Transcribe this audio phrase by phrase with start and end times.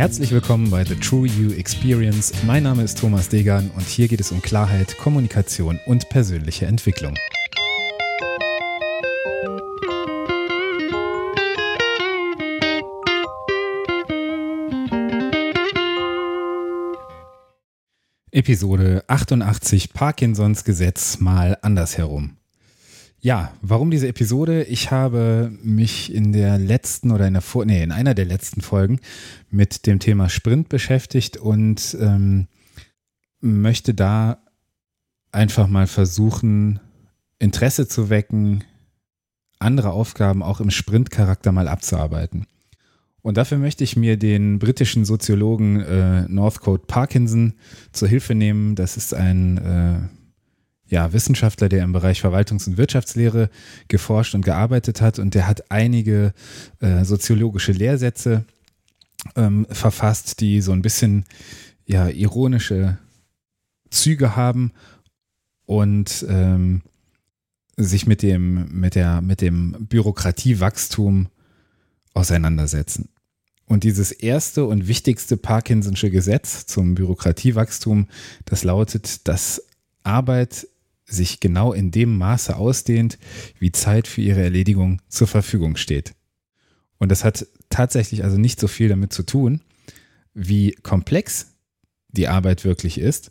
[0.00, 2.32] Herzlich willkommen bei The True You Experience.
[2.46, 7.14] Mein Name ist Thomas Degan und hier geht es um Klarheit, Kommunikation und persönliche Entwicklung.
[18.30, 22.39] Episode 88 Parkinsons Gesetz mal andersherum.
[23.22, 24.64] Ja, warum diese Episode?
[24.64, 28.62] Ich habe mich in der letzten oder in der Vor nee, in einer der letzten
[28.62, 28.98] Folgen
[29.50, 32.46] mit dem Thema Sprint beschäftigt und ähm,
[33.40, 34.38] möchte da
[35.32, 36.80] einfach mal versuchen,
[37.38, 38.64] Interesse zu wecken,
[39.58, 42.46] andere Aufgaben auch im Sprintcharakter mal abzuarbeiten.
[43.20, 47.52] Und dafür möchte ich mir den britischen Soziologen äh, Northcote Parkinson
[47.92, 48.76] zur Hilfe nehmen.
[48.76, 50.19] Das ist ein äh,
[50.90, 53.48] ja, Wissenschaftler, der im Bereich Verwaltungs- und Wirtschaftslehre
[53.88, 56.34] geforscht und gearbeitet hat und der hat einige
[56.80, 58.44] äh, soziologische Lehrsätze
[59.36, 61.24] ähm, verfasst, die so ein bisschen
[61.86, 62.98] ja, ironische
[63.90, 64.72] Züge haben
[65.66, 66.82] und ähm,
[67.76, 71.28] sich mit dem, mit der, mit dem Bürokratiewachstum
[72.14, 73.08] auseinandersetzen.
[73.66, 78.08] Und dieses erste und wichtigste Parkinson'sche Gesetz zum Bürokratiewachstum,
[78.44, 79.62] das lautet, dass
[80.02, 80.66] Arbeit
[81.10, 83.18] sich genau in dem Maße ausdehnt,
[83.58, 86.14] wie Zeit für ihre Erledigung zur Verfügung steht.
[86.98, 89.62] Und das hat tatsächlich also nicht so viel damit zu tun,
[90.34, 91.54] wie komplex
[92.08, 93.30] die Arbeit wirklich ist,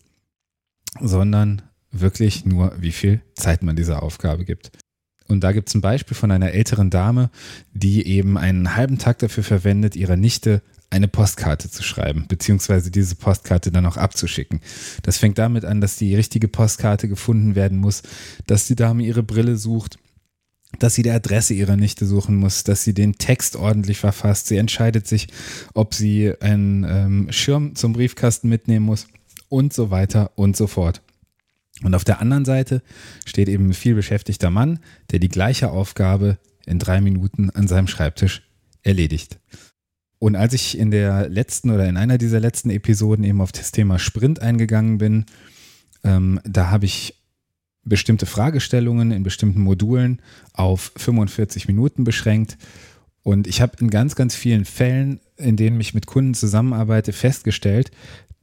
[1.00, 4.72] sondern wirklich nur, wie viel Zeit man dieser Aufgabe gibt.
[5.28, 7.30] Und da gibt es ein Beispiel von einer älteren Dame,
[7.72, 13.16] die eben einen halben Tag dafür verwendet, ihrer Nichte eine Postkarte zu schreiben, beziehungsweise diese
[13.16, 14.62] Postkarte dann auch abzuschicken.
[15.04, 18.02] Das fängt damit an, dass die richtige Postkarte gefunden werden muss,
[18.48, 20.00] dass die Dame ihre Brille sucht,
[20.78, 24.48] dass sie die Adresse ihrer Nichte suchen muss, dass sie den Text ordentlich verfasst.
[24.48, 25.28] Sie entscheidet sich,
[25.74, 29.08] ob sie einen ähm, Schirm zum Briefkasten mitnehmen muss
[29.48, 31.02] und so weiter und so fort.
[31.84, 32.82] Und auf der anderen Seite
[33.26, 34.80] steht eben ein viel beschäftigter Mann,
[35.12, 38.44] der die gleiche Aufgabe in drei Minuten an seinem Schreibtisch
[38.84, 39.40] erledigt.
[40.20, 43.72] Und als ich in der letzten oder in einer dieser letzten Episoden eben auf das
[43.72, 45.26] Thema Sprint eingegangen bin,
[46.04, 47.16] ähm, da habe ich
[47.84, 50.22] bestimmte Fragestellungen in bestimmten Modulen
[50.54, 52.58] auf 45 Minuten beschränkt.
[53.24, 57.92] Und ich habe in ganz, ganz vielen Fällen, in denen ich mit Kunden zusammenarbeite, festgestellt,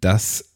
[0.01, 0.53] dass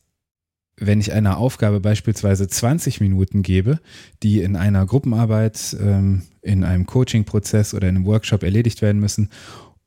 [0.77, 3.81] wenn ich einer Aufgabe beispielsweise 20 Minuten gebe,
[4.23, 9.29] die in einer Gruppenarbeit, ähm, in einem Coaching-Prozess oder in einem Workshop erledigt werden müssen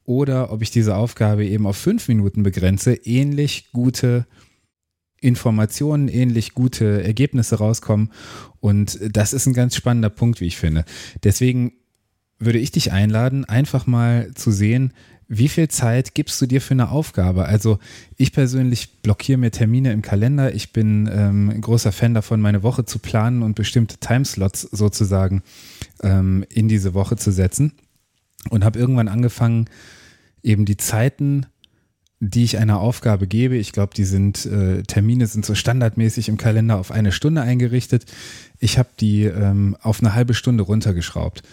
[0.05, 4.25] oder ob ich diese Aufgabe eben auf fünf Minuten begrenze, ähnlich gute
[5.21, 8.11] Informationen, ähnlich gute Ergebnisse rauskommen.
[8.59, 10.83] Und das ist ein ganz spannender Punkt, wie ich finde.
[11.23, 11.73] Deswegen
[12.39, 14.93] würde ich dich einladen, einfach mal zu sehen,
[15.29, 17.45] wie viel Zeit gibst du dir für eine Aufgabe?
[17.45, 17.79] Also
[18.17, 20.53] ich persönlich blockiere mir Termine im Kalender.
[20.53, 25.41] Ich bin ähm, ein großer Fan davon, meine Woche zu planen und bestimmte Timeslots sozusagen
[26.01, 27.71] ähm, in diese Woche zu setzen
[28.49, 29.69] und habe irgendwann angefangen,
[30.41, 31.45] eben die Zeiten,
[32.19, 36.37] die ich einer Aufgabe gebe, ich glaube, die sind, äh, Termine sind so standardmäßig im
[36.37, 38.05] Kalender auf eine Stunde eingerichtet.
[38.59, 41.43] Ich habe die ähm, auf eine halbe Stunde runtergeschraubt.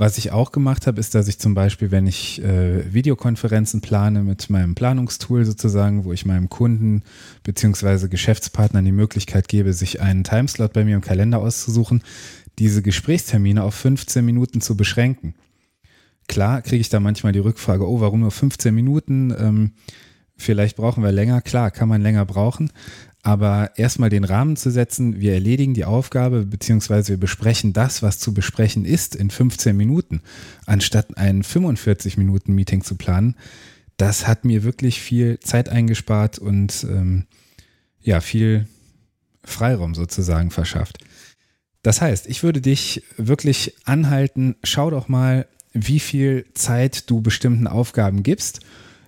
[0.00, 4.22] Was ich auch gemacht habe, ist, dass ich zum Beispiel, wenn ich äh, Videokonferenzen plane
[4.22, 7.02] mit meinem Planungstool sozusagen, wo ich meinem Kunden
[7.42, 12.02] beziehungsweise Geschäftspartnern die Möglichkeit gebe, sich einen Timeslot bei mir im Kalender auszusuchen,
[12.60, 15.34] diese Gesprächstermine auf 15 Minuten zu beschränken.
[16.28, 19.34] Klar kriege ich da manchmal die Rückfrage, oh, warum nur 15 Minuten?
[19.36, 19.72] Ähm,
[20.36, 21.40] vielleicht brauchen wir länger.
[21.40, 22.70] Klar, kann man länger brauchen.
[23.22, 28.18] Aber erstmal den Rahmen zu setzen, wir erledigen die Aufgabe, beziehungsweise wir besprechen das, was
[28.18, 30.22] zu besprechen ist, in 15 Minuten,
[30.66, 33.34] anstatt ein 45 Minuten Meeting zu planen,
[33.96, 37.26] das hat mir wirklich viel Zeit eingespart und ähm,
[38.00, 38.68] ja, viel
[39.44, 40.98] Freiraum sozusagen verschafft.
[41.82, 47.66] Das heißt, ich würde dich wirklich anhalten, schau doch mal, wie viel Zeit du bestimmten
[47.66, 48.60] Aufgaben gibst.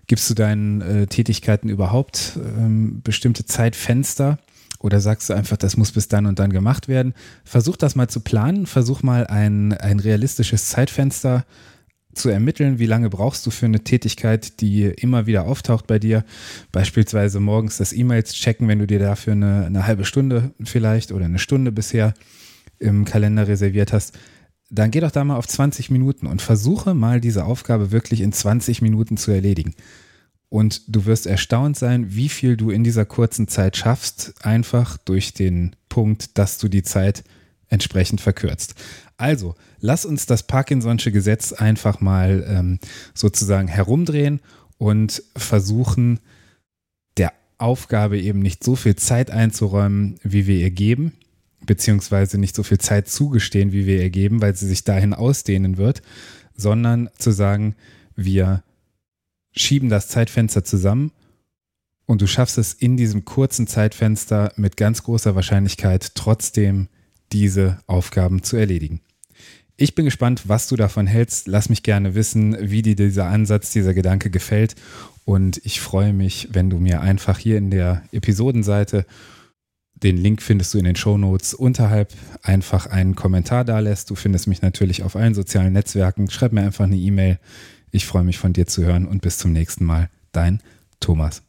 [0.06, 4.38] Gibst du deinen äh, Tätigkeiten überhaupt ähm, bestimmte Zeitfenster?
[4.80, 7.14] Oder sagst du einfach, das muss bis dann und dann gemacht werden?
[7.44, 8.66] Versuch das mal zu planen.
[8.66, 11.44] Versuch mal ein, ein realistisches Zeitfenster
[12.14, 16.24] zu ermitteln, wie lange brauchst du für eine Tätigkeit, die immer wieder auftaucht bei dir.
[16.72, 21.26] Beispielsweise morgens das E-Mails checken, wenn du dir dafür eine, eine halbe Stunde vielleicht oder
[21.26, 22.14] eine Stunde bisher
[22.78, 24.18] im Kalender reserviert hast
[24.70, 28.32] dann geh doch da mal auf 20 Minuten und versuche mal diese Aufgabe wirklich in
[28.32, 29.74] 20 Minuten zu erledigen.
[30.48, 35.34] Und du wirst erstaunt sein, wie viel du in dieser kurzen Zeit schaffst, einfach durch
[35.34, 37.24] den Punkt, dass du die Zeit
[37.68, 38.74] entsprechend verkürzt.
[39.16, 42.78] Also, lass uns das Parkinson'sche Gesetz einfach mal ähm,
[43.14, 44.40] sozusagen herumdrehen
[44.78, 46.20] und versuchen,
[47.60, 51.12] Aufgabe eben nicht so viel Zeit einzuräumen, wie wir ihr geben,
[51.66, 55.76] beziehungsweise nicht so viel Zeit zugestehen, wie wir ihr geben, weil sie sich dahin ausdehnen
[55.76, 56.02] wird,
[56.54, 57.74] sondern zu sagen,
[58.16, 58.62] wir
[59.52, 61.12] schieben das Zeitfenster zusammen
[62.06, 66.88] und du schaffst es in diesem kurzen Zeitfenster mit ganz großer Wahrscheinlichkeit trotzdem
[67.32, 69.00] diese Aufgaben zu erledigen.
[69.76, 71.48] Ich bin gespannt, was du davon hältst.
[71.48, 74.74] Lass mich gerne wissen, wie dir dieser Ansatz, dieser Gedanke gefällt.
[75.24, 79.06] Und ich freue mich, wenn du mir einfach hier in der Episodenseite,
[80.02, 82.12] den Link findest du in den Shownotes, unterhalb
[82.42, 84.10] einfach einen Kommentar da lässt.
[84.10, 86.30] Du findest mich natürlich auf allen sozialen Netzwerken.
[86.30, 87.38] Schreib mir einfach eine E-Mail.
[87.90, 90.08] Ich freue mich von dir zu hören und bis zum nächsten Mal.
[90.32, 90.60] Dein
[91.00, 91.42] Thomas.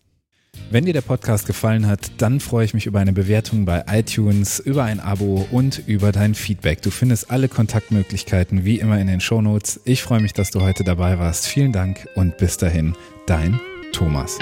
[0.70, 4.60] Wenn dir der Podcast gefallen hat, dann freue ich mich über eine Bewertung bei iTunes,
[4.60, 6.82] über ein Abo und über dein Feedback.
[6.82, 9.82] Du findest alle Kontaktmöglichkeiten wie immer in den Shownotes.
[9.86, 11.48] Ich freue mich, dass du heute dabei warst.
[11.48, 12.96] Vielen Dank und bis dahin,
[13.28, 13.60] dein
[13.94, 14.40] Thomas.